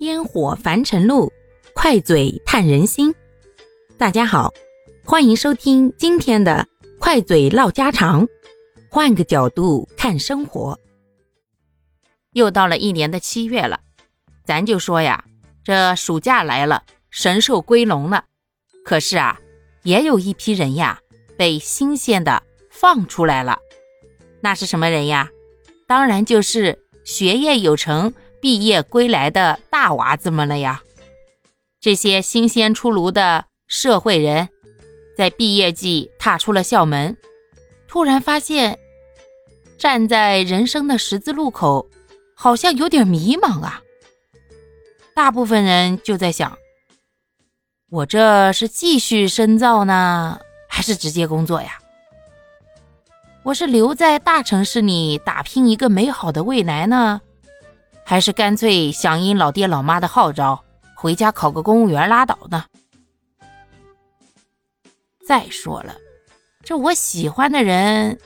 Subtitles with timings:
[0.00, 1.32] 烟火凡尘路，
[1.72, 3.14] 快嘴探人心。
[3.96, 4.52] 大家好，
[5.04, 6.66] 欢迎收听今天的
[6.98, 8.26] 快嘴唠家常，
[8.90, 10.78] 换个角度看生活。
[12.32, 13.78] 又到了一年的七月了，
[14.44, 15.24] 咱就说呀，
[15.62, 18.24] 这暑假来了，神兽归笼了。
[18.84, 19.40] 可是啊，
[19.84, 20.98] 也有一批人呀，
[21.38, 23.58] 被新鲜的放出来了。
[24.40, 25.30] 那是什么人呀？
[25.86, 28.12] 当然就是学业有成。
[28.44, 30.82] 毕业归来的大娃子们了呀！
[31.80, 34.50] 这些新鲜出炉的社会人，
[35.16, 37.16] 在毕业季踏出了校门，
[37.88, 38.78] 突然发现，
[39.78, 41.88] 站在人生的十字路口，
[42.36, 43.80] 好像有点迷茫啊。
[45.14, 46.58] 大部分人就在想：
[47.88, 50.38] 我这是继续深造呢，
[50.68, 51.78] 还是直接工作呀？
[53.42, 57.22] 我是留在大城市里打拼一个美好的未来呢？
[58.14, 60.64] 还是干脆响应老爹老妈的号召，
[60.94, 62.64] 回家考个公务员拉倒呢。
[65.26, 65.96] 再说了，
[66.62, 68.20] 这我喜欢的人，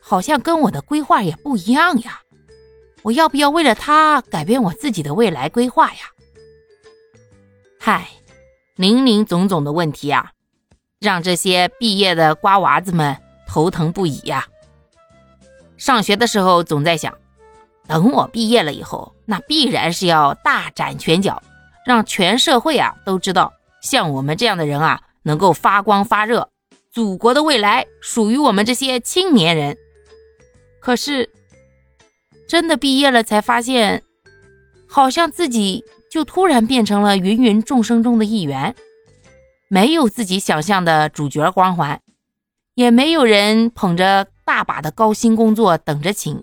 [0.00, 2.22] 好像跟我的规划也不一样呀。
[3.02, 6.00] 我要不要为了他改变我自己的未来规划呀？
[7.78, 8.08] 嗨，
[8.76, 10.32] 林林总总的问题啊，
[10.98, 13.14] 让这些毕业的瓜娃子们
[13.46, 14.46] 头疼不已呀。
[15.76, 17.14] 上学的时候总在想。
[17.86, 21.42] 等我毕业了以后，那必然是要大展拳脚，
[21.84, 26.48] 让全社会啊都知道，像我们这样的人啊能够发光发热，
[26.90, 29.76] 祖国的未来属于我们这些青年人。
[30.80, 31.30] 可是，
[32.48, 34.02] 真的毕业了才发现，
[34.88, 38.74] 好像自己就突然变成了芸芸众生中的一员，
[39.68, 42.00] 没有自己想象的主角光环，
[42.74, 46.42] 也没有人捧着大把的高薪工作等着请。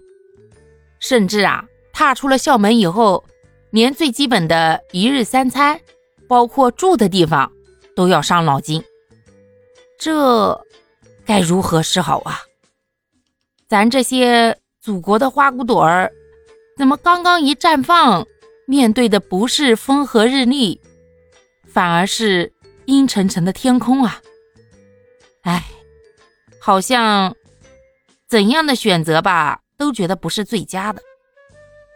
[1.01, 3.25] 甚至啊，踏出了校门以后，
[3.71, 5.81] 连最基本的一日三餐，
[6.29, 7.51] 包括住的地方，
[7.95, 8.81] 都要伤脑筋。
[9.99, 10.65] 这
[11.25, 12.39] 该如何是好啊？
[13.67, 16.11] 咱这些祖国的花骨朵儿，
[16.77, 18.25] 怎么刚刚一绽放，
[18.67, 20.79] 面对的不是风和日丽，
[21.67, 22.53] 反而是
[22.85, 24.21] 阴沉沉的天空啊？
[25.41, 25.65] 哎，
[26.59, 27.35] 好像
[28.27, 29.60] 怎样的选择吧？
[29.81, 31.01] 都觉得不是最佳的，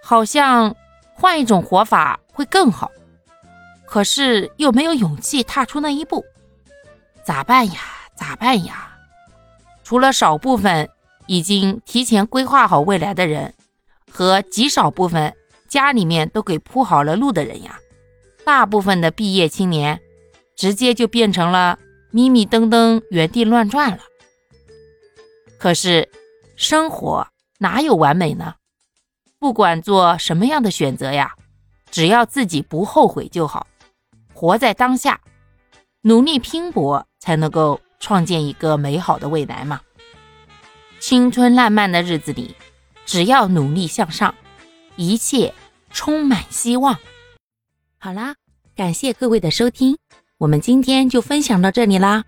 [0.02, 0.76] 好像
[1.14, 2.92] 换一种活法会更好，
[3.86, 6.26] 可是又没有勇气踏出那一步，
[7.24, 7.80] 咋办呀？
[8.16, 8.98] 咋办呀？
[9.84, 10.90] 除了少部分
[11.28, 13.54] 已经提前规划好未来的人，
[14.12, 15.32] 和极少部分
[15.68, 17.78] 家里面都给铺好了路的人呀，
[18.44, 20.02] 大部分的毕业青年
[20.56, 21.78] 直接就变成了
[22.10, 24.00] 迷迷瞪瞪原地乱转了。
[25.60, 26.10] 可是
[26.56, 27.28] 生活。
[27.60, 28.56] 哪有完美呢？
[29.40, 31.34] 不管做什么样的选择呀，
[31.92, 33.68] 只要自己不后悔就好。
[34.34, 35.22] 活在当下，
[36.02, 39.80] 努力拼搏，才能够创建一个美好的未来嘛。
[41.00, 42.56] 青春烂漫的日子里，
[43.06, 44.34] 只要努力向上，
[44.96, 45.54] 一切
[45.92, 46.98] 充满希望。
[47.98, 48.36] 好啦，
[48.76, 49.98] 感谢各位的收听，
[50.38, 52.26] 我们今天就分享到这里啦。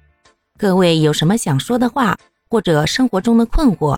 [0.57, 2.17] 各位有什么想说的话，
[2.49, 3.97] 或者生活中的困惑？